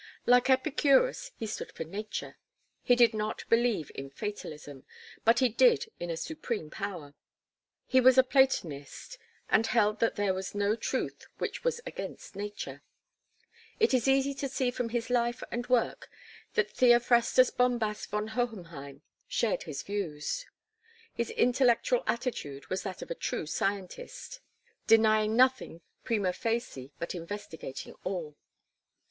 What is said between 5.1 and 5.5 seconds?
but he